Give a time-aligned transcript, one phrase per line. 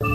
[0.00, 0.06] Vous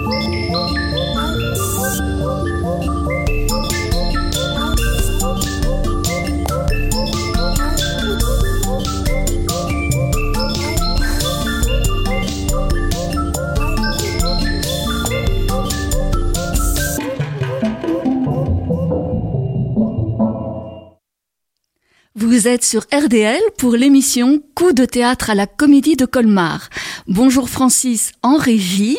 [22.47, 26.69] êtes sur RDL pour l'émission Coup de théâtre à la comédie de Colmar.
[27.07, 28.97] Bonjour Francis en régie.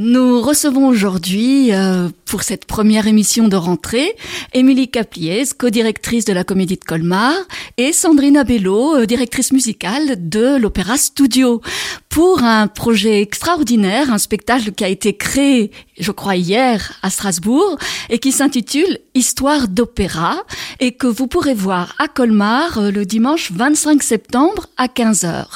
[0.00, 4.14] Nous recevons aujourd'hui, euh, pour cette première émission de rentrée,
[4.54, 7.34] Émilie Capliez, co-directrice de la Comédie de Colmar,
[7.78, 11.62] et Sandrine Bello, euh, directrice musicale de l'Opéra Studio,
[12.08, 17.78] pour un projet extraordinaire, un spectacle qui a été créé, je crois, hier à Strasbourg,
[18.08, 20.36] et qui s'intitule Histoire d'opéra,
[20.78, 25.46] et que vous pourrez voir à Colmar euh, le dimanche 25 septembre à 15h.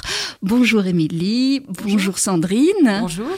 [0.42, 1.92] Bonjour Émilie, bonjour.
[1.92, 2.98] bonjour Sandrine.
[3.00, 3.28] Bonjour.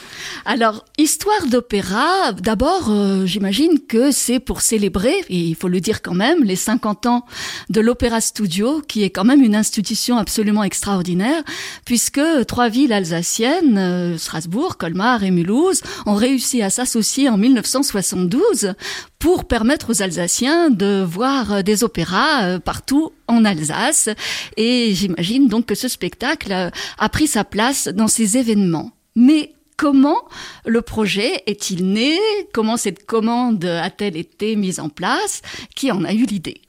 [0.45, 6.01] Alors, Histoire d'opéra, d'abord, euh, j'imagine que c'est pour célébrer, et il faut le dire
[6.01, 7.25] quand même, les 50 ans
[7.69, 11.43] de l'Opéra Studio, qui est quand même une institution absolument extraordinaire,
[11.85, 18.73] puisque trois villes alsaciennes, euh, Strasbourg, Colmar et Mulhouse, ont réussi à s'associer en 1972
[19.19, 24.09] pour permettre aux Alsaciens de voir des opéras euh, partout en Alsace.
[24.57, 28.91] Et j'imagine donc que ce spectacle a pris sa place dans ces événements.
[29.15, 30.23] Mais comment
[30.65, 32.17] le projet est-il né?
[32.53, 35.41] Comment cette commande a-t-elle été mise en place?
[35.75, 36.61] Qui en a eu l'idée?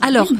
[0.00, 0.36] Alors, euh,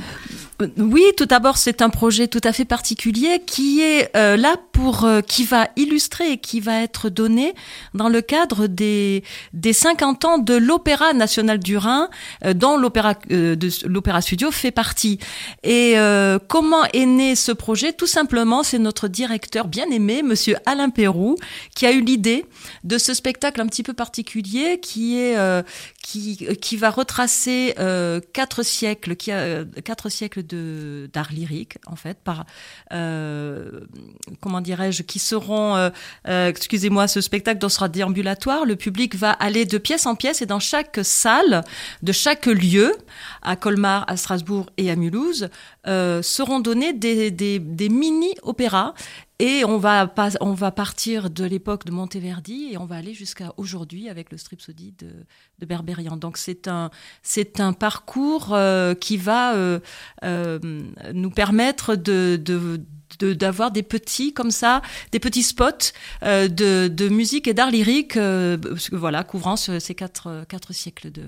[0.79, 5.05] oui, tout d'abord, c'est un projet tout à fait particulier qui est euh, là pour,
[5.05, 7.55] euh, qui va illustrer et qui va être donné
[7.93, 12.09] dans le cadre des, des 50 ans de l'Opéra national du Rhin,
[12.55, 15.19] dont l'Opéra de l'Opéra Studio fait partie.
[15.63, 15.97] Et
[16.49, 17.93] comment est né ce projet?
[17.93, 21.37] Tout simplement, c'est notre directeur bien aimé, Monsieur Alain Perrou,
[21.75, 22.47] qui a eu l'idée
[22.85, 25.37] de ce spectacle un petit peu particulier qui est
[26.03, 27.75] qui, qui va retracer
[28.33, 32.47] quatre siècles, qui a quatre siècles d'art lyrique en fait par
[32.93, 33.81] euh,
[34.41, 35.91] comment dirais-je qui seront euh,
[36.29, 38.65] euh, excusez-moi ce spectacle dans sera déambulatoire.
[38.65, 41.65] Le public va aller de pièce en pièce et dans chaque salle
[42.03, 42.93] de chaque lieu
[43.43, 45.49] à Colmar à Strasbourg et à Mulhouse
[45.85, 48.95] seront donnés des, des, des mini opéras
[49.39, 53.13] et on va, pas, on va partir de l'époque de Monteverdi et on va aller
[53.13, 55.09] jusqu'à aujourd'hui avec le Stripsody de,
[55.59, 56.17] de Berberian.
[56.17, 56.91] Donc c'est un,
[57.23, 59.81] c'est un parcours euh, qui va euh,
[60.25, 60.59] euh,
[61.13, 62.81] nous permettre de, de
[63.21, 64.83] d'avoir des petits comme ça,
[65.13, 65.93] des petits spots
[66.25, 68.59] euh, de, de, musique et d'art lyrique, euh,
[68.91, 71.23] voilà, couvrant ces quatre, quatre siècles de,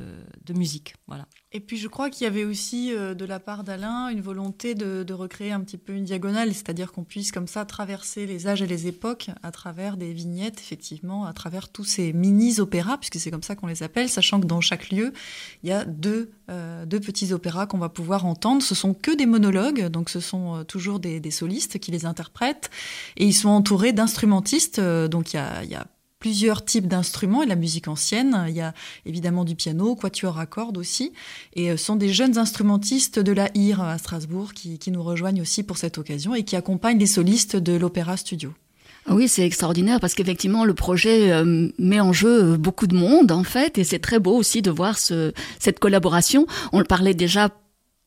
[0.45, 0.97] de musique.
[1.07, 1.27] Voilà.
[1.51, 4.75] Et puis je crois qu'il y avait aussi euh, de la part d'Alain une volonté
[4.75, 8.47] de, de, recréer un petit peu une diagonale, c'est-à-dire qu'on puisse comme ça traverser les
[8.47, 13.19] âges et les époques à travers des vignettes, effectivement, à travers tous ces mini-opéras, puisque
[13.19, 15.15] c'est comme ça qu'on les appelle, sachant que dans chaque lieu,
[15.63, 18.63] il y a deux, euh, deux petits opéras qu'on va pouvoir entendre.
[18.63, 22.05] Ce sont que des monologues, donc ce sont euh, toujours des, des, solistes qui les
[22.05, 22.69] interprètent,
[23.17, 25.87] et ils sont entourés d'instrumentistes, donc il y a, il y a
[26.19, 28.45] plusieurs types d'instruments et la musique ancienne.
[28.49, 28.75] Il y a
[29.07, 31.13] évidemment du piano, quatuor à cordes aussi.
[31.55, 35.41] Et ce sont des jeunes instrumentistes de la IR à Strasbourg qui, qui nous rejoignent
[35.41, 38.53] aussi pour cette occasion et qui accompagnent les solistes de l'Opéra Studio.
[39.11, 43.43] Oui, c'est extraordinaire parce qu'effectivement le projet euh, met en jeu beaucoup de monde en
[43.45, 46.47] fait et c'est très beau aussi de voir ce, cette collaboration.
[46.73, 47.51] On le parlait déjà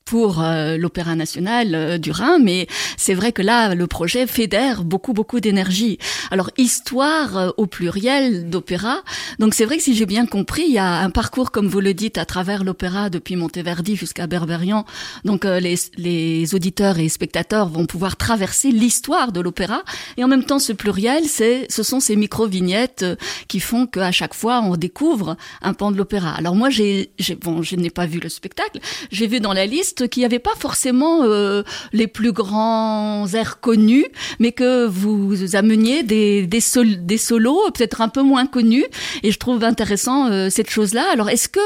[0.06, 2.68] pour euh, l'Opéra national euh, du Rhin, mais
[2.98, 6.00] c'est vrai que là, le projet fédère beaucoup, beaucoup d'énergie.
[6.32, 9.02] Alors, histoire euh, au pluriel d'opéra.
[9.40, 11.80] Donc, c'est vrai que si j'ai bien compris, il y a un parcours, comme vous
[11.80, 14.86] le dites, à travers l'opéra depuis Monteverdi jusqu'à Berberian.
[15.24, 19.84] Donc, les, les auditeurs et spectateurs vont pouvoir traverser l'histoire de l'opéra.
[20.18, 23.06] Et en même temps, ce pluriel, c'est, ce sont ces micro-vignettes
[23.48, 26.32] qui font qu'à chaque fois, on découvre un pan de l'opéra.
[26.32, 28.80] Alors, moi, j'ai, bon, je n'ai pas vu le spectacle.
[29.12, 31.64] J'ai vu dans la liste qui n'avaient pas forcément euh,
[31.94, 34.06] les plus grands airs connus,
[34.40, 36.62] mais que vous ameniez des, des,
[36.98, 38.86] des solos peut-être un peu moins connus.
[39.24, 41.06] Et je trouve intéressant euh, cette chose-là.
[41.12, 41.60] Alors, est-ce que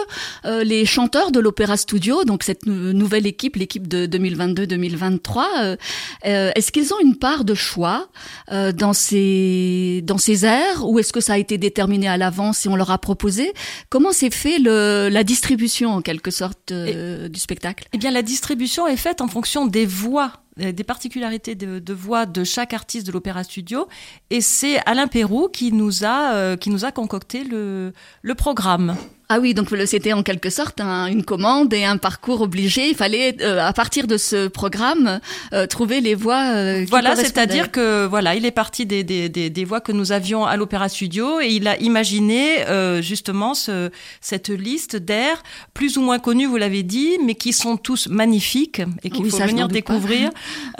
[0.45, 5.77] euh, les chanteurs de l'Opéra Studio, donc cette nouvelle équipe, l'équipe de 2022-2023,
[6.23, 8.07] est-ce qu'ils ont une part de choix
[8.51, 12.69] dans ces dans ces airs, ou est-ce que ça a été déterminé à l'avance si
[12.69, 13.53] on leur a proposé?
[13.89, 17.87] Comment s'est fait le, la distribution en quelque sorte du spectacle?
[17.93, 20.31] Eh bien, la distribution est faite en fonction des voix
[20.61, 23.89] euh, des particularités de, voix de chaque artiste de l'Opéra Studio
[24.29, 27.91] et c'est Alain Perrou qui nous a euh, qui nous a concocté le
[28.35, 28.95] programme.
[29.27, 32.89] Ah oui, donc c'était en quelque sorte une commande et un parcours obligé.
[32.89, 35.19] Il fallait, euh, à partir de ce programme,
[35.51, 36.53] euh, trouver les voix.
[36.53, 40.11] Euh, voilà, c'est-à-dire que voilà, il est parti des, des, des, des voix que nous
[40.11, 42.65] avions à l'Opéra Studio et il a imaginé
[43.01, 43.89] justement ce,
[44.21, 45.41] cette liste d'airs
[45.73, 49.37] plus ou moins connus, vous l'avez dit, mais qui sont tous magnifiques et qu'il faut
[49.37, 50.29] venir découvrir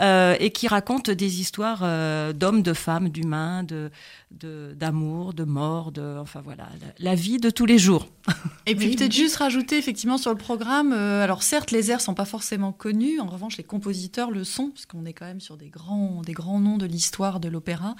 [0.00, 1.84] et qui racontent des histoires
[2.34, 3.90] d'hommes, de femmes, d'humains, de
[4.32, 6.68] d'amour, de, mort, de enfin voilà,
[6.98, 8.08] la, vie de tous les jours.
[8.66, 12.12] Et puis peut-être juste rajouter effectivement sur le programme, euh, alors certes les airs sont
[12.12, 15.68] pas forcément connus, en revanche les compositeurs le sont, puisqu'on est quand même sur des
[15.68, 17.94] grands, des grands noms de l'histoire de l'opéra.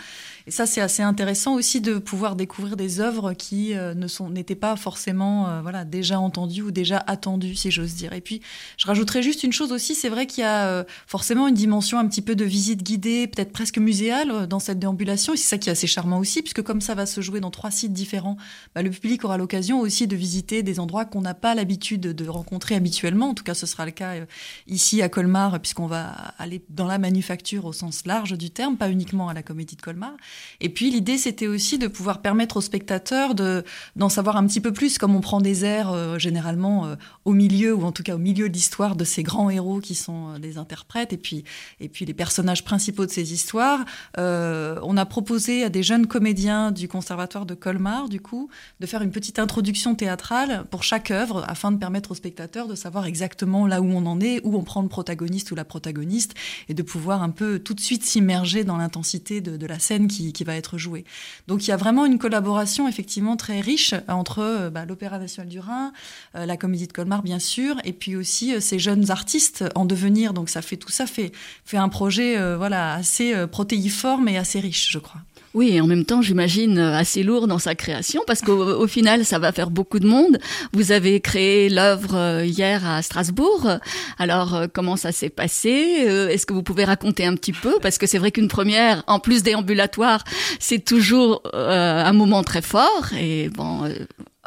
[0.49, 4.28] Et ça c'est assez intéressant aussi de pouvoir découvrir des œuvres qui euh, ne sont
[4.28, 8.12] n'étaient pas forcément euh, voilà déjà entendues ou déjà attendues si j'ose dire.
[8.12, 8.43] Et puis
[8.76, 12.08] je rajouterais juste une chose aussi, c'est vrai qu'il y a forcément une dimension un
[12.08, 15.69] petit peu de visite guidée, peut-être presque muséale dans cette déambulation, et c'est ça qui
[15.69, 18.37] est assez charmant aussi, puisque comme ça va se jouer dans trois sites différents,
[18.75, 22.29] bah, le public aura l'occasion aussi de visiter des endroits qu'on n'a pas l'habitude de
[22.29, 23.31] rencontrer habituellement.
[23.31, 24.27] En tout cas, ce sera le cas euh,
[24.67, 26.09] ici à Colmar, puisqu'on va
[26.39, 29.83] aller dans la manufacture au sens large du terme, pas uniquement à la Comédie de
[29.83, 30.13] Colmar.
[30.61, 33.65] Et puis l'idée, c'était aussi de pouvoir permettre aux spectateurs de
[33.97, 37.33] d'en savoir un petit peu plus, comme on prend des airs euh, généralement euh, au
[37.33, 40.35] milieu, ou en tout cas au milieu de l'histoire de ces grands héros qui sont
[40.41, 41.45] les interprètes, et puis
[41.81, 43.85] et puis les personnages principaux de ces histoires.
[44.17, 48.49] on a proposé à des jeunes comédiens du conservatoire de Colmar, du coup,
[48.81, 52.75] de faire une petite introduction théâtrale pour chaque œuvre afin de permettre aux spectateurs de
[52.75, 56.35] savoir exactement là où on en est, où on prend le protagoniste ou la protagoniste
[56.69, 60.32] et de pouvoir un peu tout de suite s'immerger dans l'intensité de, la scène qui,
[60.44, 61.05] va être jouée.
[61.49, 65.49] Donc il y a vraiment une collaboration effectivement très riche entre euh, bah, l'Opéra national
[65.49, 65.93] du Rhin,
[66.37, 69.85] euh, la Comédie de Colmar bien sûr, et puis aussi euh, ces jeunes artistes en
[69.85, 70.35] devenir.
[70.35, 71.32] Donc ça fait tout ça fait
[71.64, 75.20] fait un projet voilà assez protéiforme et assez riche, je crois.
[75.56, 79.25] Oui, et en même temps, j'imagine euh, assez lourd dans sa création parce qu'au final,
[79.25, 80.37] ça va faire beaucoup de monde.
[80.75, 83.67] Vous avez créé l'œuvre euh, hier à Strasbourg.
[84.19, 87.79] Alors, euh, comment ça s'est passé Est-ce que vous pouvez raconter un petit peu?
[87.81, 90.25] Parce que c'est vrai qu'une première, en plus déambulatoire,
[90.58, 93.06] c'est toujours un moment très fort.
[93.19, 93.88] Et bon,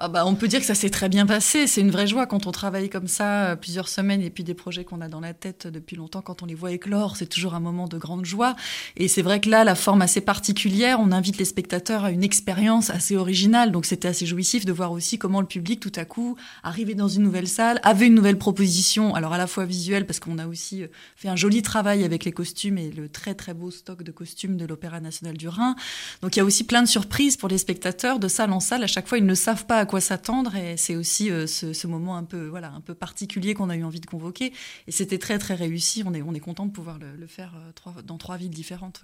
[0.01, 1.67] ah bah, on peut dire que ça s'est très bien passé.
[1.67, 4.53] C'est une vraie joie quand on travaille comme ça euh, plusieurs semaines et puis des
[4.53, 7.53] projets qu'on a dans la tête depuis longtemps, quand on les voit éclore, c'est toujours
[7.53, 8.55] un moment de grande joie.
[8.95, 12.23] Et c'est vrai que là, la forme assez particulière, on invite les spectateurs à une
[12.23, 13.73] expérience assez originale.
[13.73, 17.09] Donc c'était assez jouissif de voir aussi comment le public, tout à coup, arrivait dans
[17.09, 20.47] une nouvelle salle, avait une nouvelle proposition, alors à la fois visuelle, parce qu'on a
[20.47, 20.87] aussi euh,
[21.17, 24.55] fait un joli travail avec les costumes et le très très beau stock de costumes
[24.55, 25.75] de l'Opéra national du Rhin.
[26.21, 28.81] Donc il y a aussi plein de surprises pour les spectateurs de salle en salle.
[28.81, 32.15] À chaque fois, ils ne savent pas quoi s'attendre et c'est aussi euh, ce, moment
[32.15, 34.53] un peu voilà un peu particulier qu'on a eu envie de convoquer
[34.87, 38.01] et c'était très très réussi on est on est content de pouvoir le, faire euh,
[38.03, 39.01] dans trois villes différentes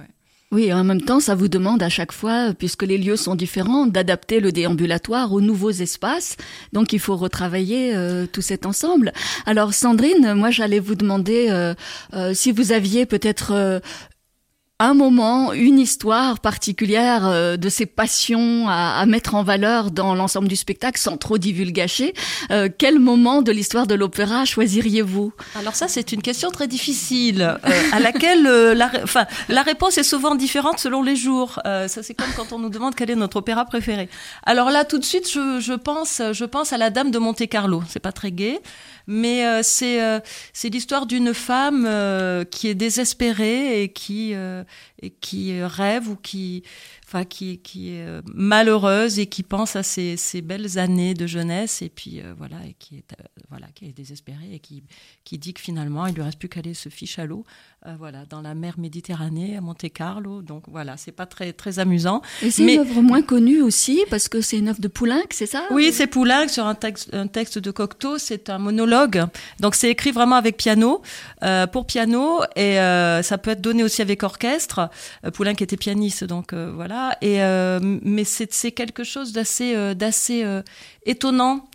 [0.52, 3.88] Oui, en même temps, ça vous demande à chaque fois, puisque les lieux sont différents,
[3.88, 6.38] d'adapter le déambulatoire aux nouveaux espaces.
[6.72, 9.12] Donc, il faut retravailler euh, tout cet ensemble.
[9.48, 11.74] Alors, Sandrine, moi, j'allais vous demander
[12.34, 13.82] si vous aviez peut-être
[14.80, 20.50] un moment, une histoire particulière euh, de ces passions à, mettre en valeur dans l'ensemble
[20.50, 22.14] du spectacle sans trop divulgacher.
[22.52, 25.32] Euh, quel moment de l'histoire de l'opéra choisiriez-vous?
[25.58, 30.04] Alors ça, c'est une question très difficile euh, à laquelle la, enfin, la réponse est
[30.04, 31.62] souvent différente selon les jours.
[31.64, 34.10] ça, c'est comme quand on nous demande quel est notre opéra préféré.
[34.46, 37.48] Alors là, tout de suite, je, je pense, je pense à la Dame de Monte
[37.48, 37.82] Carlo.
[37.88, 38.60] C'est pas très gai
[39.08, 40.20] mais euh, c'est euh,
[40.64, 44.34] l'histoire d'une femme euh, qui est désespérée et qui
[45.02, 46.64] et qui rêve ou qui
[47.06, 51.82] enfin qui qui est malheureuse et qui pense à ses, ses belles années de jeunesse
[51.82, 53.16] et puis voilà et qui est
[53.50, 54.84] voilà qui est désespérée et qui
[55.24, 57.46] qui dit que finalement il lui reste plus qu'à aller se fiche à l'eau
[58.00, 62.22] voilà dans la mer Méditerranée à Monte Carlo donc voilà c'est pas très très amusant
[62.42, 65.46] et c'est une œuvre moins connue aussi parce que c'est une œuvre de Poulenc c'est
[65.46, 65.64] ça?
[65.72, 69.26] Oui c'est Poulenc sur un texte un texte de Cocteau c'est un monologue
[69.60, 71.02] donc c'est écrit vraiment avec piano,
[71.44, 74.90] euh, pour piano, et euh, ça peut être donné aussi avec orchestre.
[75.26, 77.18] Euh, qui était pianiste, donc voilà.
[77.22, 77.38] Et
[77.92, 80.44] mais c'est quelque chose d'assez d'assez
[81.06, 81.68] étonnant.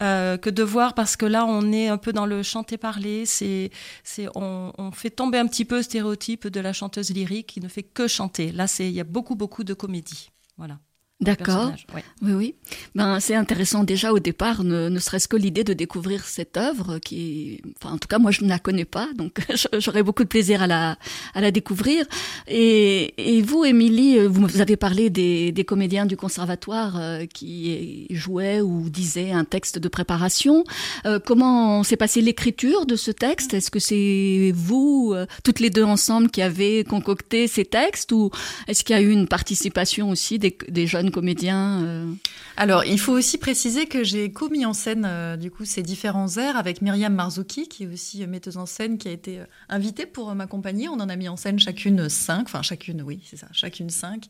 [0.00, 3.70] Que de voir parce que là on est un peu dans le chanter parler c'est
[4.02, 7.60] c'est on, on, fait tomber un petit peu le stéréotype de la chanteuse lyrique qui
[7.60, 8.52] ne fait que chanter.
[8.52, 10.30] Là c'est il y a beaucoup beaucoup de comédie.
[10.56, 10.78] Voilà
[11.20, 11.72] D'accord.
[11.94, 12.54] Oui, oui.
[12.96, 17.62] Ben, c'est intéressant déjà au départ, ne, serait-ce que l'idée de découvrir cette œuvre qui,
[17.80, 19.38] enfin, en tout cas, moi, je ne la connais pas, donc
[19.78, 20.98] j'aurais beaucoup de plaisir à la,
[21.32, 22.04] à la découvrir.
[22.48, 28.60] Et, et vous, Émilie, vous avez parlé des, des comédiens du conservatoire euh, qui jouaient
[28.60, 30.64] ou disaient un texte de préparation.
[31.06, 33.54] Euh, comment s'est passée l'écriture de ce texte?
[33.54, 38.30] Est-ce que c'est vous, euh, toutes les deux ensemble, qui avez concocté ces textes ou
[38.66, 42.06] est-ce qu'il y a eu une participation aussi des, des jeunes comédiens
[42.56, 46.56] Alors, il faut aussi préciser que j'ai commis en scène du coup ces différents airs
[46.56, 50.88] avec Myriam Marzouki, qui est aussi metteuse en scène, qui a été invitée pour m'accompagner.
[50.88, 54.26] On en a mis en scène chacune cinq, enfin chacune, oui, c'est ça, chacune cinq.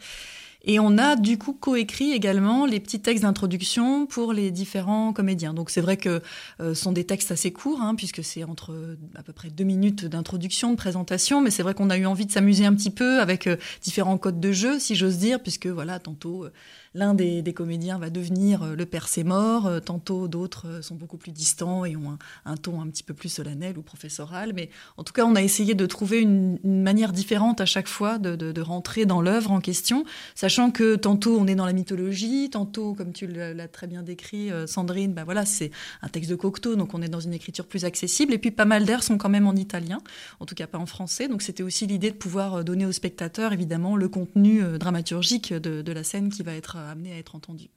[0.65, 5.53] Et on a du coup coécrit également les petits textes d'introduction pour les différents comédiens.
[5.53, 6.23] Donc c'est vrai que
[6.61, 9.65] euh, ce sont des textes assez courts, hein, puisque c'est entre à peu près deux
[9.65, 12.91] minutes d'introduction, de présentation, mais c'est vrai qu'on a eu envie de s'amuser un petit
[12.91, 16.45] peu avec euh, différents codes de jeu, si j'ose dire, puisque voilà, tantôt...
[16.45, 16.53] Euh,
[16.95, 20.95] l'un des, comédiens va devenir euh, le père c'est mort, euh, tantôt d'autres euh, sont
[20.95, 24.53] beaucoup plus distants et ont un, ton un petit peu plus solennel ou professoral.
[24.55, 28.19] Mais en tout cas, on a essayé de trouver une, manière différente à chaque fois
[28.19, 32.95] de, rentrer dans l'œuvre en question, sachant que tantôt on est dans la mythologie, tantôt,
[32.95, 35.71] comme tu l'as très bien décrit, Sandrine, bah voilà, c'est
[36.03, 38.33] un texte de Cocteau, donc on est dans une écriture plus accessible.
[38.33, 39.99] Et puis pas mal d'airs sont quand même en italien,
[40.41, 41.29] en tout cas pas en français.
[41.29, 46.05] Donc c'était aussi l'idée de pouvoir donner aux spectateurs, évidemment, le contenu dramaturgique de la
[46.05, 47.71] scène qui va être amené à être entendu.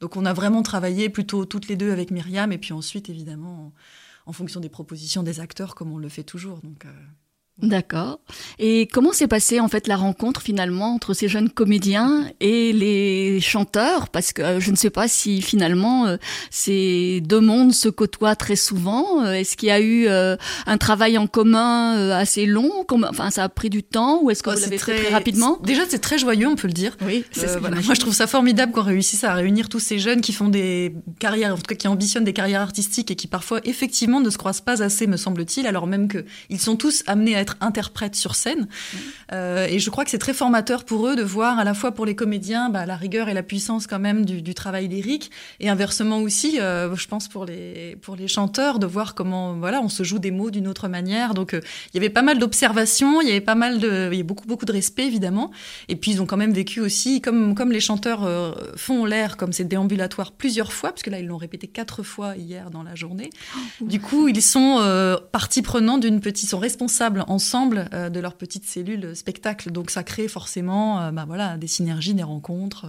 [0.00, 3.72] Donc on a vraiment travaillé plutôt toutes les deux avec Myriam et puis ensuite évidemment
[4.26, 6.60] en, fonction des propositions des acteurs comme on le fait toujours.
[6.60, 6.92] Donc euh,
[7.62, 8.18] D'accord.
[8.58, 13.40] Et comment s'est passée en fait la rencontre finalement entre ces jeunes comédiens et les
[13.40, 14.08] chanteurs?
[14.08, 16.16] Parce que euh, je ne sais pas si finalement euh,
[16.50, 19.24] ces deux mondes se côtoient très souvent.
[19.24, 22.72] Euh, est-ce qu'il y a eu un travail en commun assez long?
[23.08, 24.96] Enfin, ça a pris du temps ou est-ce que oh, vous l'avez très...
[24.96, 25.58] fait très rapidement?
[25.62, 26.96] Déjà, c'est très joyeux, on peut le dire.
[27.06, 27.24] Oui.
[27.60, 27.80] Voilà.
[27.82, 30.92] Moi, je trouve ça formidable qu'on réussisse à réunir tous ces jeunes qui font des
[31.20, 34.38] carrières, en tout cas qui ambitionnent des carrières artistiques et qui parfois effectivement ne se
[34.38, 38.34] croisent pas assez, me semble-t-il, alors même qu'ils sont tous amenés à être interprètes sur
[38.34, 38.66] scène.
[39.32, 41.92] Euh, et je crois que c'est très formateur pour eux de voir à la fois
[41.92, 45.68] pour les comédiens bah, la rigueur et la puissance quand même du, travail lyrique, et
[45.68, 49.88] inversement aussi, euh, je pense pour les pour les chanteurs de voir comment voilà on
[49.88, 51.34] se joue des mots d'une autre manière.
[51.34, 51.60] Donc euh,
[51.92, 54.24] il y avait pas mal d'observations, il y avait pas mal de, il y a
[54.24, 55.50] beaucoup beaucoup de respect évidemment.
[55.88, 58.22] Et puis ils ont quand même vécu aussi comme comme les chanteurs
[58.76, 62.36] font l'air comme c'est déambulatoire plusieurs fois, parce que là ils l'ont répété quatre fois
[62.36, 63.30] hier dans la journée.
[63.56, 64.78] Oh, du coup ils sont
[65.32, 69.70] partie prenante d'une petite, ils sont responsables ensemble de leur petite cellule spectacle.
[69.70, 72.86] Donc ça crée forcément bah, voilà, des synergies, des rencontres,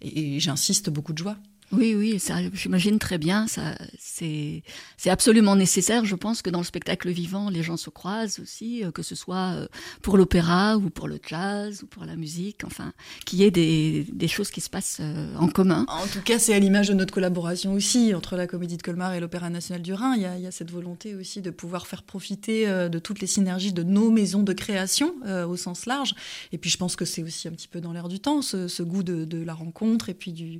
[0.00, 1.36] et j'insiste, beaucoup de joie.
[1.72, 3.46] Oui, oui, ça, j'imagine très bien.
[3.46, 4.62] Ça, c'est,
[4.96, 6.04] c'est absolument nécessaire.
[6.04, 9.14] Je pense que dans le spectacle vivant, les gens se croisent aussi, euh, que ce
[9.14, 9.68] soit euh,
[10.02, 12.64] pour l'opéra ou pour le jazz ou pour la musique.
[12.64, 12.92] Enfin,
[13.24, 15.86] qu'il y ait des, des choses qui se passent euh, en commun.
[15.88, 19.14] En tout cas, c'est à l'image de notre collaboration aussi entre la Comédie de Colmar
[19.14, 20.14] et l'Opéra national du Rhin.
[20.16, 23.20] Il y a, il y a cette volonté aussi de pouvoir faire profiter de toutes
[23.20, 25.14] les synergies de nos maisons de création
[25.48, 26.14] au sens large.
[26.52, 28.68] Et puis, je pense que c'est aussi un petit peu dans l'air du temps, ce,
[28.68, 30.58] ce goût de, de la rencontre et puis du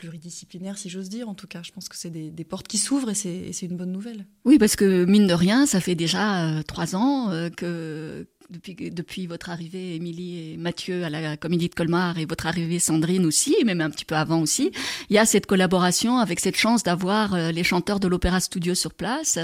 [0.00, 1.28] pluridisciplinaire, si j'ose dire.
[1.28, 3.92] En tout cas, je pense que c'est des, portes qui s'ouvrent et c'est une bonne
[3.92, 4.26] nouvelle.
[4.46, 8.90] Oui, parce que mine de rien, ça fait déjà euh, trois ans euh, que depuis,
[8.90, 13.24] depuis votre arrivée, Émilie et Mathieu, à la Comédie de Colmar, et votre arrivée, Sandrine
[13.24, 14.72] aussi, même un petit peu avant aussi,
[15.08, 18.74] il y a cette collaboration avec cette chance d'avoir euh, les chanteurs de l'Opéra Studio
[18.74, 19.38] sur place.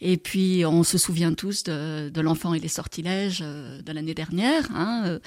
[0.00, 4.14] Et puis, on se souvient tous de, de L'Enfant et les Sortilèges euh, de l'année
[4.14, 4.68] dernière.
[4.74, 5.18] Hein, euh,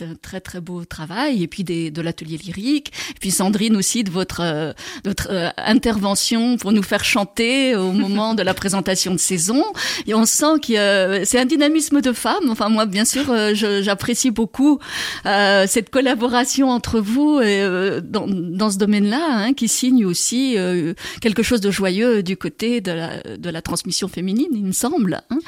[0.00, 1.44] un très, très beau travail.
[1.44, 2.92] Et puis, des, de l'atelier lyrique.
[3.10, 4.74] Et puis, Sandrine aussi, de votre,
[5.04, 9.62] votre intervention pour nous faire chanter au moment de la présentation de saison.
[10.08, 12.50] Et on sent que c'est un dynamisme de femme.
[12.50, 14.78] Enfin, moi, bien sûr, euh, j'apprécie beaucoup
[15.26, 20.56] euh, cette collaboration entre vous euh, dans, ce domaine-là, hein, qui signe aussi
[21.20, 25.22] quelque chose de joyeux du côté de la, de la transmission féminine, il me semble.
[25.30, 25.38] Hein.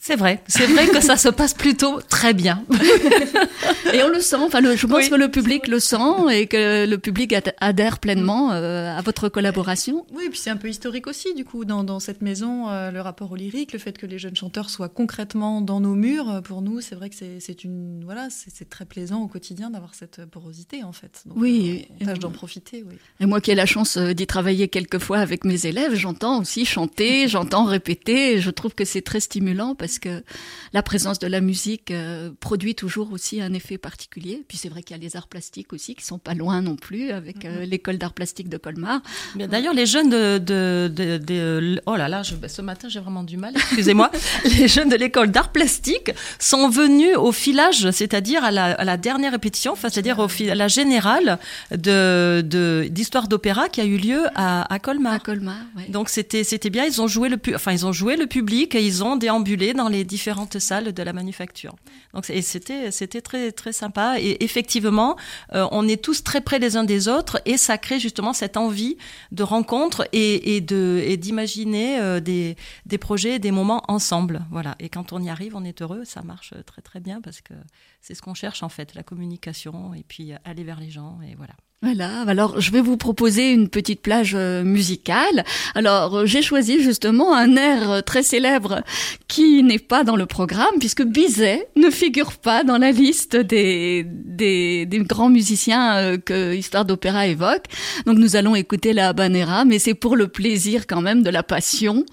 [0.00, 2.64] C'est vrai, c'est vrai que ça se passe plutôt très bien.
[3.92, 5.96] et on le sent, enfin, je pense que le public le sent
[6.32, 10.04] et que le public adhère pleinement euh, à votre collaboration.
[10.12, 12.90] Oui, et puis c'est un peu historique aussi, du coup, dans, dans cette maison, euh,
[12.90, 16.30] le rapport au lyrique, le fait que les jeunes chanteurs soient concrètement dans nos murs,
[16.30, 19.94] euh, pour nous, c'est vrai que c'est une, voilà, c'est très plaisant au quotidien d'avoir
[19.94, 21.24] cette porosité, en fait.
[21.34, 21.86] oui.
[22.00, 22.96] On tâche d'en profiter, oui.
[23.20, 26.64] Et moi qui ai la chance d'y travailler quelques fois avec mes élèves, j'entends aussi
[26.64, 30.24] chanter, j'entends répéter, je trouve que c'est très stimulant parce parce que
[30.72, 34.42] la présence de la musique euh, produit toujours aussi un effet particulier.
[34.48, 36.76] Puis c'est vrai qu'il y a les arts plastiques aussi qui sont pas loin non
[36.76, 37.68] plus avec euh, mhm.
[37.68, 39.02] l'école d'arts plastiques de Colmar.
[39.36, 43.22] D'ailleurs, les jeunes de, de, de, oh là là, je, bah, ce matin j'ai vraiment
[43.22, 43.52] du mal.
[43.54, 44.10] Excusez-moi.
[44.44, 48.96] les jeunes de l'école d'arts plastiques sont venus au filage, c'est-à-dire à la, à la
[48.96, 51.38] dernière répétition, enfin c'est-à-dire au à la générale
[51.70, 55.12] de d'histoire d'opéra qui a eu lieu à, à Colmar.
[55.12, 55.56] À Colmar.
[55.90, 56.86] Donc c'était c'était bien.
[56.86, 59.88] Ils ont joué le enfin ils ont joué le public et ils ont déambulé dans
[59.88, 61.76] les différentes salles de la manufacture.
[62.14, 65.16] Donc c'était c'était très très sympa et effectivement
[65.52, 68.56] euh, on est tous très près les uns des autres et ça crée justement cette
[68.56, 68.96] envie
[69.30, 72.56] de rencontre et, de d'imaginer euh, des
[72.86, 74.44] des projets, des moments ensemble.
[74.50, 74.74] Voilà.
[74.78, 77.54] Et quand on y arrive, on est heureux, ça marche très très bien parce que
[78.00, 81.34] c'est ce qu'on cherche en fait, la communication et puis aller vers les gens et
[81.34, 81.54] voilà.
[81.84, 85.44] Voilà, alors je vais vous proposer une petite plage euh, musicale.
[85.74, 88.84] Alors euh, j'ai choisi justement un air euh, très célèbre
[89.26, 94.06] qui n'est pas dans le programme puisque Bizet ne figure pas dans la liste des,
[94.06, 97.64] des, des grands musiciens que Histoire d'Opéra évoque.
[98.06, 101.42] Donc nous allons écouter la Habanera, mais c'est pour le plaisir quand même de la
[101.42, 102.04] passion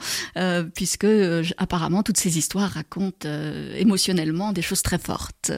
[0.73, 1.07] puisque
[1.57, 3.29] apparemment toutes ces histoires racontent
[3.77, 5.51] émotionnellement des choses très fortes.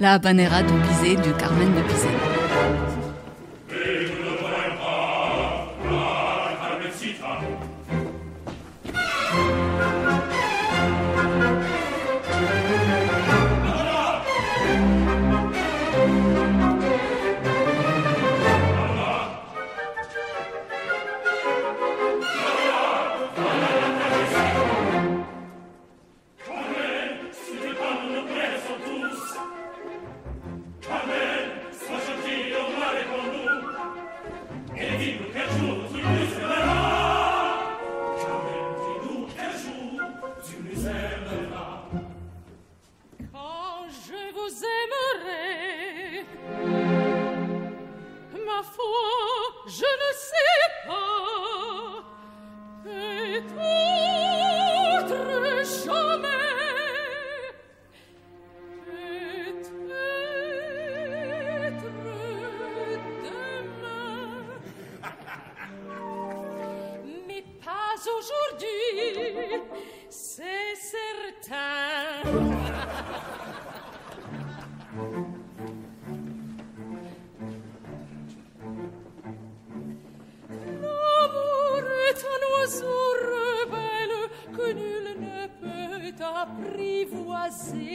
[0.00, 2.33] La Habanera de Bizet, du Carmen de Bizet.
[87.54, 87.93] sim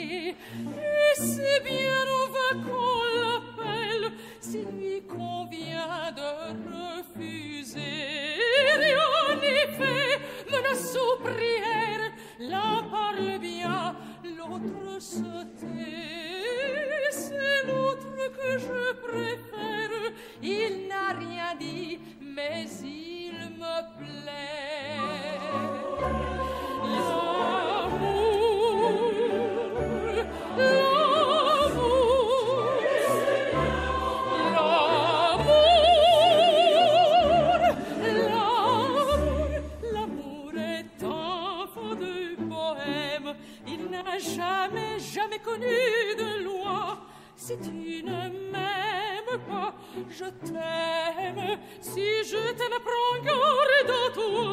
[47.62, 49.74] tu ne m'aimes pas,
[50.10, 54.50] je t'aime, si je t'aime, prends garde à toi.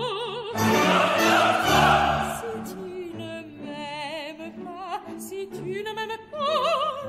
[2.37, 7.06] Si tu ne m'aimes pas, si tu ne m'aimes pas,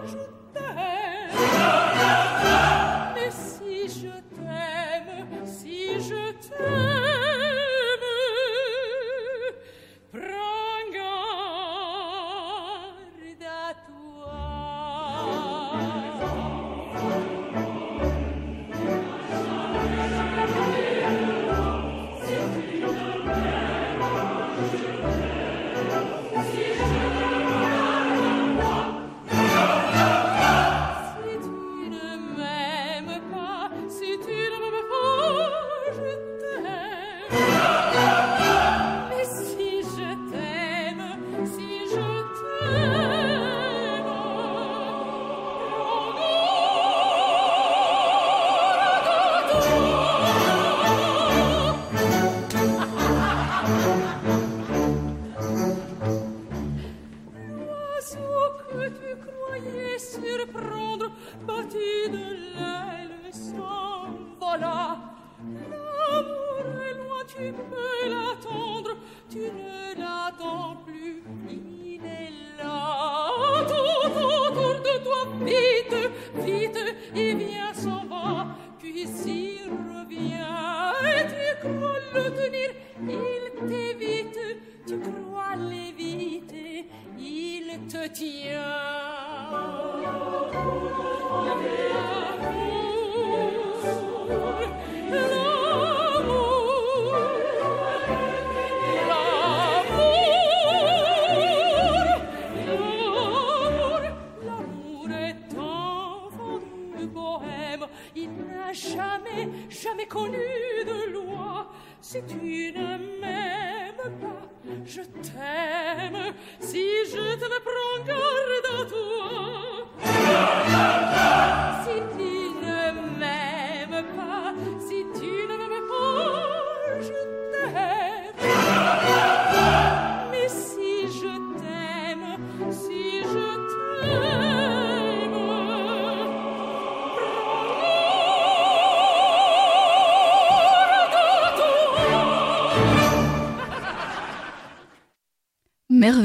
[110.08, 110.38] connu
[110.86, 111.68] de loi.
[112.02, 112.38] Si tu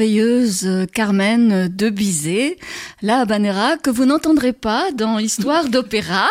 [0.04, 2.56] Euh, Carmen de Bizet,
[3.02, 6.26] la habanera que vous n'entendrez pas dans Histoire d'opéra,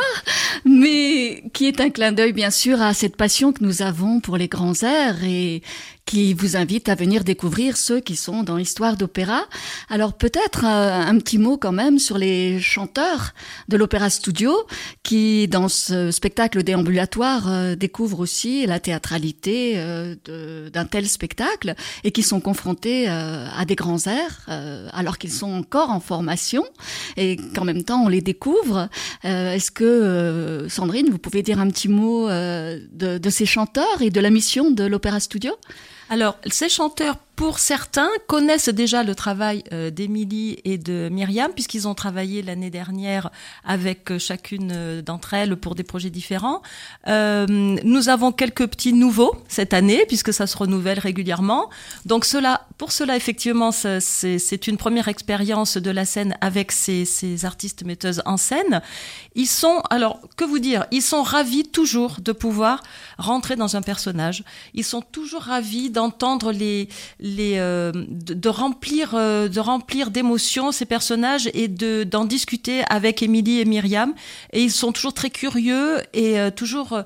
[0.66, 4.36] mais qui est un clin d'œil bien sûr à cette passion que nous avons pour
[4.36, 5.62] les grands airs et
[6.12, 9.44] qui vous invite à venir découvrir ceux qui sont dans Histoire d'opéra.
[9.88, 13.32] Alors peut-être euh, un petit mot quand même sur les chanteurs
[13.70, 14.52] de l'Opéra Studio
[15.04, 22.12] qui, dans ce spectacle déambulatoire, euh, découvrent aussi la théâtralité euh, d'un tel spectacle et
[22.12, 24.50] qui sont confrontés à des grands airs
[24.92, 26.66] alors qu'ils sont encore en formation
[27.16, 28.90] et qu'en même temps on les découvre.
[29.24, 34.30] Est-ce que, Sandrine, vous pouvez dire un petit mot de ces chanteurs et de la
[34.30, 35.54] mission de l'Opéra Studio?
[36.12, 41.88] Alors, ces chanteurs, pour certains, connaissent déjà le travail euh, d'Émilie et de Myriam, puisqu'ils
[41.88, 43.32] ont travaillé l'année dernière
[43.66, 46.62] avec euh, chacune euh, d'entre elles pour des projets différents.
[47.08, 51.72] Nous avons quelques petits nouveaux cette année, puisque ça se renouvelle régulièrement.
[52.06, 57.84] Donc, cela, pour cela, effectivement, c'est une première expérience de la scène avec ces, artistes
[57.84, 58.84] metteuses en scène.
[59.34, 62.84] Ils sont, alors, que vous dire Ils sont ravis toujours de pouvoir
[63.18, 64.44] rentrer dans un personnage.
[64.76, 66.88] Ils sont toujours ravis d'entendre les,
[67.40, 73.60] euh, de, remplir, euh, de remplir d'émotions ces personnages et de d'en discuter avec Émilie
[73.60, 74.14] et Myriam.
[74.54, 77.04] Et ils sont toujours très curieux et euh, toujours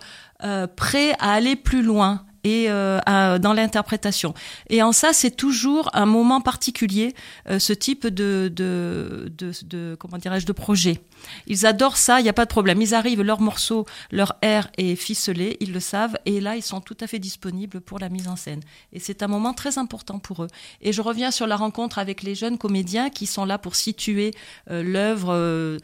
[0.76, 4.36] prêts à aller plus loin et euh, dans l'interprétation.
[4.69, 7.15] Et en ça, c'est toujours un moment particulier,
[7.49, 11.01] euh, ce type de, de, de, comment dirais-je, de projet.
[11.47, 12.81] Ils adorent ça, il n'y a pas de problème.
[12.84, 16.81] Ils arrivent, leur morceau, leur air est ficelé, ils le savent, et là, ils sont
[16.81, 18.62] tout à fait disponibles pour la mise en scène.
[18.93, 20.49] Et c'est un moment très important pour eux.
[20.81, 24.31] Et je reviens sur la rencontre avec les jeunes comédiens qui sont là pour situer
[24.69, 25.79] euh, l'œuvre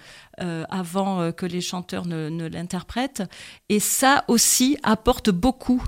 [0.70, 3.22] avant que les chanteurs ne, l'interprètent.
[3.70, 5.84] Et ça aussi apporte beaucoup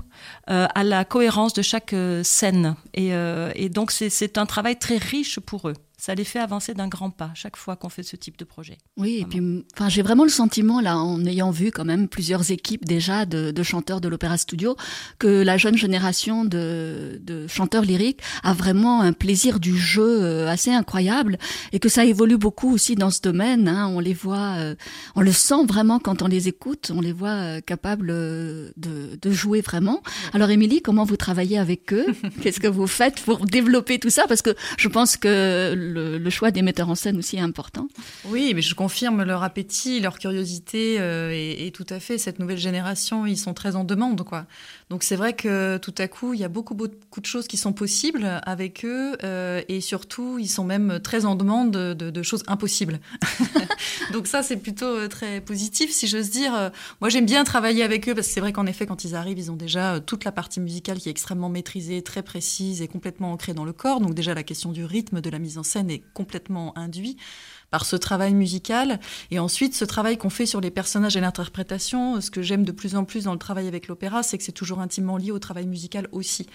[0.74, 2.76] à la cohérence de chaque euh, scène.
[2.94, 5.74] Et, euh, donc, c'est un travail très riche pour eux.
[6.04, 8.76] Ça les fait avancer d'un grand pas chaque fois qu'on fait ce type de projet.
[8.98, 9.40] Oui, et puis,
[9.72, 13.52] enfin, j'ai vraiment le sentiment, là, en ayant vu quand même plusieurs équipes déjà de,
[13.52, 14.76] de chanteurs de l'Opéra Studio,
[15.18, 20.46] que la jeune génération de, de chanteurs lyriques a vraiment un plaisir du jeu euh,
[20.46, 21.38] assez incroyable
[21.72, 23.66] et que ça évolue beaucoup aussi dans ce domaine.
[23.66, 23.88] Hein.
[23.88, 24.74] On les voit, euh,
[25.16, 29.30] on le sent vraiment quand on les écoute, on les voit euh, capables de, de
[29.30, 30.02] jouer vraiment.
[30.34, 32.08] Alors, Émilie, comment vous travaillez avec eux?
[32.42, 34.24] Qu'est-ce que vous faites pour développer tout ça?
[34.28, 37.88] Parce que je pense que le, choix des metteurs en scène aussi est important.
[38.26, 42.38] Oui, mais je confirme leur appétit, leur curiosité euh, et, et tout à fait cette
[42.38, 44.46] nouvelle génération, ils sont très en demande, quoi.
[44.90, 47.56] Donc c'est vrai que tout à coup, il y a beaucoup beaucoup de choses qui
[47.56, 52.22] sont possibles avec eux euh, et surtout, ils sont même très en demande de, de-
[52.22, 53.00] choses impossibles.
[54.12, 56.70] Donc ça, c'est plutôt euh, très positif, si j'ose dire.
[57.00, 59.38] Moi, j'aime bien travailler avec eux parce que c'est vrai qu'en effet, quand ils arrivent,
[59.38, 62.88] ils ont déjà euh, toute la partie musicale qui est extrêmement maîtrisée, très précise et
[62.88, 64.00] complètement ancrée dans le corps.
[64.00, 67.18] Donc déjà, la question du rythme, de la mise en scène est complètement induite
[67.74, 69.00] par ce travail musical.
[69.32, 72.70] Et ensuite, ce travail qu'on fait sur les personnages et l'interprétation, ce que j'aime de
[72.70, 75.40] plus en plus dans le travail avec l'opéra, c'est que c'est toujours intimement lié au
[75.40, 76.46] travail musical aussi.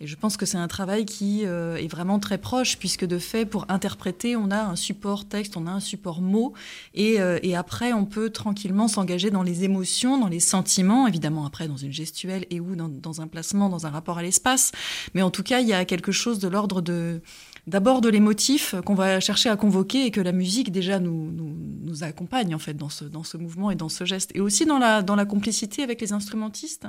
[0.00, 3.18] Et je pense que c'est un travail qui euh, est vraiment très proche, puisque de
[3.18, 6.52] fait, pour interpréter, on a un support texte, on a un support mot,
[6.92, 11.46] et, euh, et après, on peut tranquillement s'engager dans les émotions, dans les sentiments, évidemment
[11.46, 14.72] après dans une gestuelle et ou dans, dans un placement, dans un rapport à l'espace.
[15.14, 17.22] Mais en tout cas, il y a quelque chose de l'ordre de
[17.66, 21.56] d'abord de l'émotif qu'on va chercher à convoquer et que la musique déjà nous, nous,
[21.82, 24.30] nous accompagne en fait dans ce, dans ce mouvement et dans ce geste.
[24.34, 26.86] Et aussi dans la, dans la complicité avec les instrumentistes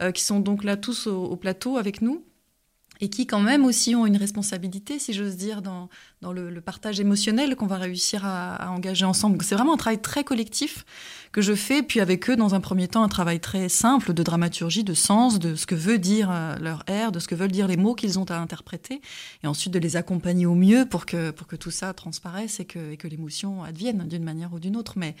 [0.00, 2.24] euh, qui sont donc là tous au, au plateau avec nous
[3.02, 5.88] et qui quand même aussi ont une responsabilité, si j'ose dire, dans,
[6.32, 9.42] le, partage émotionnel qu'on va réussir à, engager ensemble.
[9.42, 10.84] C'est vraiment un travail très collectif
[11.32, 14.22] que je fais, puis avec eux, dans un premier temps, un travail très simple de
[14.22, 17.50] dramaturgie, de sens, de ce que veut dire euh, leur air, de ce que veulent
[17.50, 19.00] dire les mots qu'ils ont à interpréter,
[19.42, 22.66] et ensuite de les accompagner au mieux pour que, pour que tout ça transparaisse et
[22.66, 24.92] que, et que l'émotion advienne d'une manière ou d'une autre.
[24.94, 25.16] Mais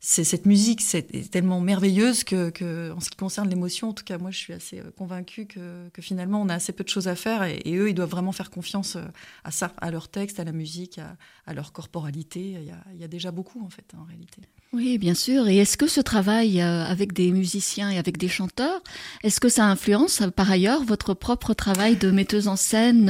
[0.00, 4.30] cette musique c'est tellement merveilleuse que, en ce qui concerne l'émotion, en tout cas moi
[4.30, 7.16] je suis assez euh, convaincue que, que, finalement on a assez peu de choses à
[7.16, 9.02] faire et, eux ils doivent vraiment faire confiance euh,
[9.42, 11.00] à ça, à leur texte, à la musique,
[11.46, 12.40] à, leur corporalité.
[12.40, 14.42] Il y, a, il y, a, déjà beaucoup en fait en réalité.
[14.72, 15.48] Oui, bien sûr.
[15.48, 18.80] Et est-ce que ce travail euh, avec des musiciens et avec des chanteurs,
[19.24, 23.08] est-ce que ça influence par ailleurs votre propre travail de metteuse en scène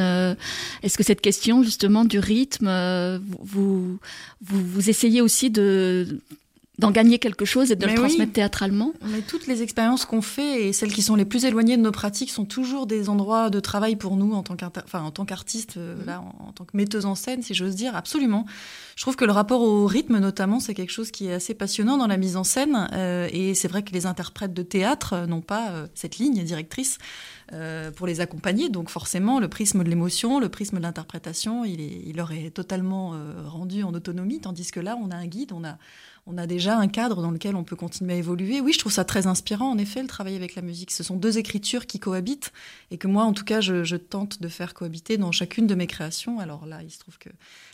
[0.82, 2.68] Est-ce que cette question justement du rythme,
[3.42, 3.98] vous,
[4.40, 6.20] vous, vous essayez aussi de
[6.78, 8.92] d'en gagner quelque chose et de le transmettre théâtralement.
[9.04, 11.90] Mais toutes les expériences qu'on fait et celles qui sont les plus éloignées de nos
[11.90, 15.76] pratiques sont toujours des endroits de travail pour nous en tant enfin, en tant qu'artiste,
[15.76, 16.06] euh, mhm.
[16.06, 18.46] là, en, tant que metteuse en scène, si j'ose dire, absolument.
[18.94, 21.96] Je trouve que le rapport au rythme, notamment, c'est quelque chose qui est assez passionnant
[21.96, 22.88] dans la mise en scène.
[22.92, 26.98] Euh, et c'est vrai que les interprètes de théâtre n'ont pas euh, cette ligne directrice.
[27.54, 28.68] Euh, pour les accompagner.
[28.68, 32.50] Donc forcément, le prisme de l'émotion, le prisme de l'interprétation, il, est, il leur est
[32.50, 35.78] totalement euh, rendu en autonomie, tandis que là, on a un guide, on a,
[36.30, 38.60] on a déjà un cadre dans lequel on peut continuer à évoluer.
[38.60, 40.90] Oui, je trouve ça très inspirant, en effet, le travail avec la musique.
[40.90, 42.52] Ce sont deux écritures qui cohabitent
[42.90, 45.86] et que moi, en tout cas, je, tente de faire cohabiter dans chacune de mes
[45.86, 46.38] créations.
[46.38, 47.30] Alors là, il se trouve que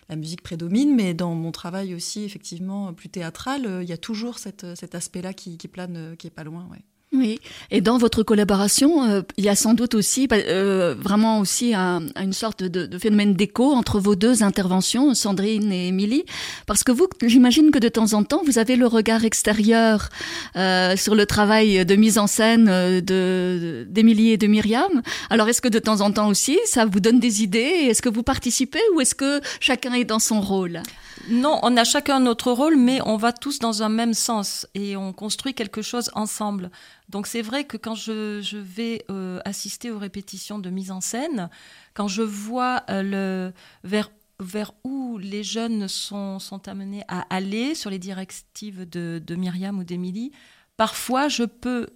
[0.09, 3.99] la musique prédomine, mais dans mon travail aussi, effectivement, plus théâtral, euh, il y a
[3.99, 6.69] toujours cet aspect-là qui, plane, qui est pas loin.
[7.17, 7.39] Oui,
[7.71, 11.73] et dans votre collaboration, euh, il y a sans doute aussi bah, euh, vraiment aussi
[11.73, 16.25] un, une sorte de, de phénomène d'écho entre vos deux interventions, Sandrine et Émilie,
[16.67, 20.09] parce que vous, j'imagine que de temps en temps, vous avez le regard extérieur
[20.57, 25.03] euh, sur le travail de mise en scène euh, de d'Émilie et de Myriam.
[25.31, 27.87] Alors, est-ce que de temps en temps aussi, ça vous donne des idées?
[27.89, 30.83] Est-ce que vous participez ou est-ce que chacun est dans son rôle?
[31.29, 34.97] Non, on a chacun notre rôle, mais on va tous dans un même sens et
[34.97, 36.71] on construit quelque chose ensemble.
[37.09, 41.49] Donc c'est vrai que quand je, vais euh, assister aux répétitions de mise en scène,
[41.95, 43.53] quand je vois euh, le,
[43.89, 49.35] vers, vers où les jeunes sont, sont amenés à aller sur les directives de, de
[49.35, 50.33] Myriam ou d'Émilie,
[50.77, 51.89] parfois je peux,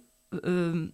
[0.45, 0.87] euh,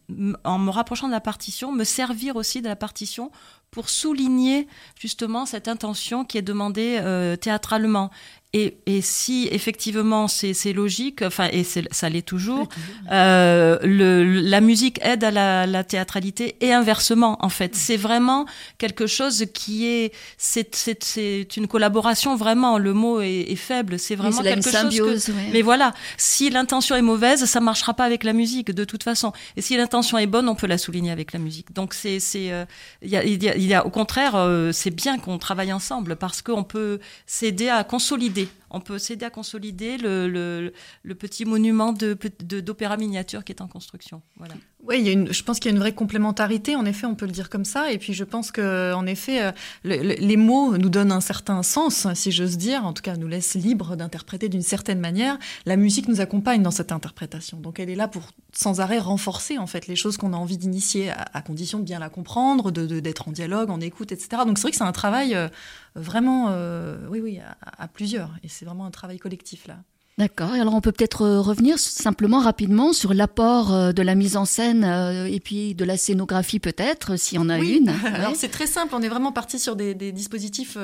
[0.45, 3.31] en me rapprochant de la partition, me servir aussi de la partition
[3.69, 4.67] pour souligner
[4.97, 8.11] justement cette intention qui est demandée euh, théâtralement.
[8.57, 12.69] Et, et, si effectivement c'est logique, enfin et ça l'est toujours,
[13.11, 17.75] euh, le, la musique aide à la, la théâtralité et inversement en fait.
[17.75, 18.45] C'est vraiment
[18.77, 22.77] quelque chose qui est c'est une collaboration vraiment.
[22.77, 23.99] Le mot est, est faible.
[23.99, 25.25] C'est vraiment quelque chose.
[25.25, 25.49] Que, ouais.
[25.51, 29.33] Mais voilà, si l'intention est mauvaise, ça marchera pas avec la musique de toute façon.
[29.57, 31.73] Et si l'intention est bonne, on peut la souligner avec la musique.
[31.73, 32.63] Donc c'est c'est euh,
[33.01, 35.73] il y, a, y, a, il y a au contraire euh, c'est bien qu'on travaille
[35.73, 38.64] ensemble parce qu'on peut s'aider à consolider Bye.
[38.75, 40.71] On peut s'aider à consolider le,
[41.17, 44.21] petit monument d'opéra de, miniature qui est en construction.
[44.35, 44.55] Voilà.
[44.85, 47.07] Oui, il y a une, je pense qu'il y a une vraie complémentarité, en effet,
[47.07, 47.91] on peut le dire comme ça.
[47.91, 49.51] Et puis je pense que, en effet, euh,
[49.83, 53.15] le, le, les mots nous donnent un certain sens, si j'ose dire, en tout cas
[53.15, 55.39] nous laissent libres d'interpréter d'une certaine manière.
[55.65, 57.57] La musique nous accompagne dans cette interprétation.
[57.59, 60.57] Donc elle est là pour sans arrêt renforcer en fait les choses qu'on a envie
[60.57, 64.43] d'initier, à, condition de bien la comprendre, de d'être en dialogue, en écoute, etc.
[64.45, 65.49] Donc c'est vrai que c'est un travail euh,
[65.95, 67.39] vraiment, euh, oui, oui,
[67.77, 68.31] à, plusieurs.
[68.65, 69.77] Vraiment un travail collectif là.
[70.17, 70.51] D'accord.
[70.53, 74.45] Alors on peut peut-être euh, revenir simplement rapidement sur l'apport euh, de la mise en
[74.45, 77.79] scène euh, et puis de la scénographie peut-être, s'il y en a oui.
[77.81, 77.89] une.
[78.05, 78.35] Alors ouais.
[78.37, 78.95] c'est très simple.
[78.95, 80.77] On est vraiment parti sur des, des dispositifs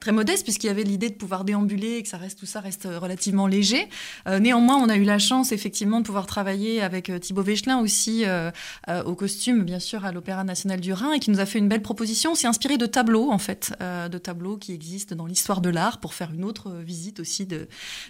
[0.00, 2.60] très modestes puisqu'il y avait l'idée de pouvoir déambuler et que ça reste tout ça
[2.60, 3.88] reste relativement léger.
[4.26, 8.24] Euh, néanmoins, on a eu la chance effectivement de pouvoir travailler avec Thibaut Véchelin aussi
[8.24, 8.50] euh,
[8.88, 11.58] euh, au costume, bien sûr, à l'Opéra national du Rhin et qui nous a fait
[11.58, 12.34] une belle proposition.
[12.34, 16.14] C'est inspiré de tableaux en fait, de tableaux qui existent dans l'histoire de l'art pour
[16.14, 17.46] faire une autre visite aussi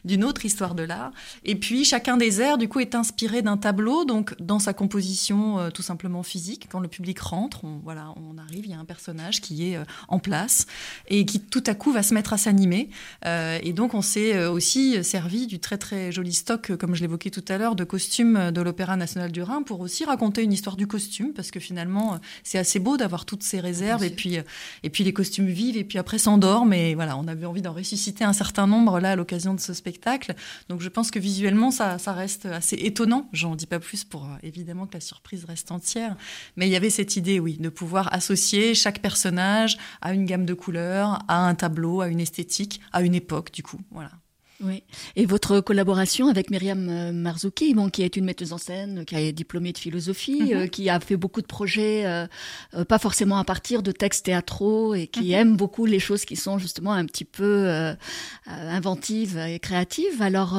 [0.05, 1.11] d'une autre histoire de l'art.
[1.45, 5.59] Et puis chacun des airs, du coup, est inspiré d'un tableau, donc dans sa composition
[5.59, 6.69] euh, tout simplement physique.
[6.71, 9.77] Quand le public rentre, on, voilà, on arrive, il y a un personnage qui est
[9.77, 10.67] euh, en place
[11.09, 12.91] et qui tout à coup va se mettre à s'animer.
[13.25, 17.01] Euh, et donc on s'est euh, aussi servi du très très joli stock, comme je
[17.01, 20.53] l'évoquais tout à l'heure, de costumes de l'Opéra national du Rhin pour aussi raconter une
[20.53, 24.39] histoire du costume, parce que finalement c'est assez beau d'avoir toutes ces réserves et puis
[24.83, 26.73] et puis les costumes vivent et puis après s'endorment.
[26.73, 29.73] Et voilà, on avait envie d'en ressusciter un certain nombre là à l'occasion de ce
[29.73, 30.35] spectacle.
[30.69, 33.29] Donc je pense que visuellement, ça, ça reste assez étonnant.
[33.33, 36.17] J'en dis pas plus pour euh, évidemment que la surprise reste entière.
[36.57, 40.47] Mais il y avait cette idée, oui, de pouvoir associer chaque personnage à une gamme
[40.47, 41.70] de couleurs, à un tableau,
[42.01, 43.81] à une esthétique, à une époque, du coup.
[43.91, 44.11] Voilà.
[44.63, 44.83] Oui.
[45.17, 49.15] Et votre collaboration avec Myriam euh, Marzouki, bon, qui est une metteuse en scène, qui
[49.15, 50.57] est diplômée de philosophie, mm -hmm.
[50.57, 52.27] euh, qui a fait beaucoup de projets, euh,
[52.75, 55.41] euh, pas forcément à partir de textes théâtraux, et qui mm -hmm.
[55.41, 57.95] aime beaucoup les choses qui sont justement un petit peu euh,
[58.47, 60.21] inventives et créatives.
[60.21, 60.53] Alors,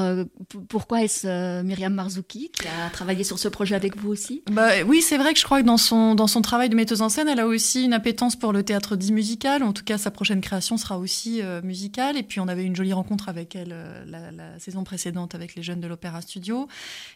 [0.74, 4.36] pourquoi est-ce Myriam Marzouki qui a travaillé sur ce projet avec vous aussi?
[4.52, 7.02] Bah, Oui, c'est vrai que je crois que dans son, dans son travail de metteuse
[7.08, 9.58] en scène, elle a aussi une appétence pour le théâtre dit musical.
[9.70, 11.32] En tout cas, sa prochaine création sera aussi
[11.72, 12.14] musicale.
[12.22, 13.74] Et puis, on avait une jolie rencontre avec elle
[14.06, 14.22] la,
[14.60, 16.68] saison précédente avec les jeunes de l'Opéra Studio.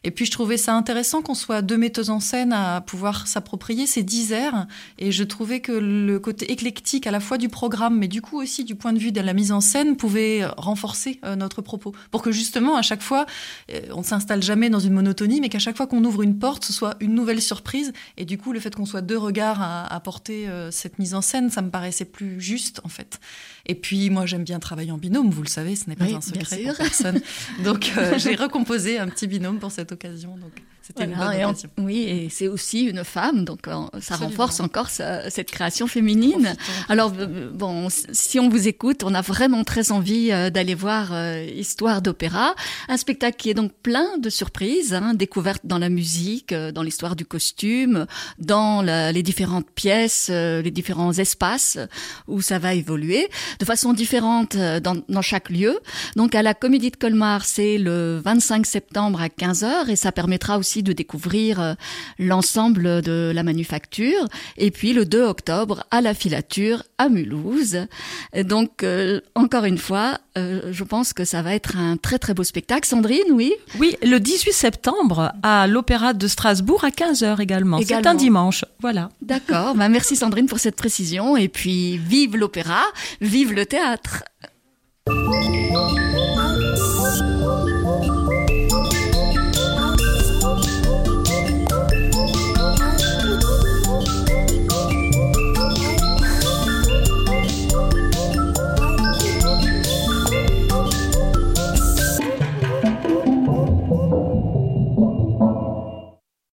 [0.03, 3.87] Et puis je trouvais ça intéressant qu'on soit deux metteuses en scène à pouvoir s'approprier
[3.87, 4.67] ces dix airs.
[4.97, 8.41] Et je trouvais que le côté éclectique à la fois du programme, mais du coup
[8.41, 11.93] aussi du point de vue de la mise en scène, pouvait renforcer euh, notre propos.
[12.11, 13.25] Pour que justement, à chaque fois,
[13.71, 16.37] euh, on ne s'installe jamais dans une monotonie, mais qu'à chaque fois qu'on ouvre une
[16.37, 17.93] porte, ce soit une nouvelle surprise.
[18.17, 21.13] Et du coup, le fait qu'on soit deux regards à, à porter euh, cette mise
[21.13, 23.19] en scène, ça me paraissait plus juste, en fait.
[23.65, 26.21] Et puis, moi, j'aime bien travailler en binôme, vous le savez, ce n'est pas un
[26.21, 27.21] secret pour personne.
[27.63, 30.37] Donc, euh, j'ai recomposé un petit binôme pour cette occasion.
[30.37, 30.61] Donc.
[30.85, 34.27] C'était voilà, et oui, et c'est aussi une femme, donc euh, ça Absolument.
[34.27, 36.43] renforce encore sa, cette création féminine.
[36.43, 36.85] Profitons.
[36.89, 41.09] Alors euh, bon, si on vous écoute, on a vraiment très envie euh, d'aller voir
[41.11, 42.53] euh, Histoire d'opéra,
[42.87, 47.15] un spectacle qui est donc plein de surprises, hein, découvertes dans la musique, dans l'histoire
[47.15, 48.05] du costume,
[48.37, 51.79] dans la, les différentes pièces, les différents espaces
[52.27, 53.27] où ça va évoluer
[53.59, 55.79] de façon différente dans, dans chaque lieu.
[56.15, 60.59] Donc à la Comédie de Colmar, c'est le 25 septembre à 15h et ça permettra
[60.59, 61.73] aussi de découvrir euh,
[62.19, 64.27] l'ensemble de la manufacture.
[64.57, 67.87] Et puis le 2 octobre à la filature à Mulhouse.
[68.33, 72.19] Et donc euh, encore une fois, euh, je pense que ça va être un très
[72.19, 72.87] très beau spectacle.
[72.87, 73.53] Sandrine, oui?
[73.79, 77.77] Oui, le 18 septembre à l'Opéra de Strasbourg à 15h également.
[77.77, 78.01] également.
[78.03, 78.65] C'est un dimanche.
[78.79, 79.09] Voilà.
[79.21, 79.75] D'accord.
[79.75, 81.37] bah, merci Sandrine pour cette précision.
[81.37, 82.81] Et puis vive l'opéra,
[83.21, 84.23] vive le théâtre.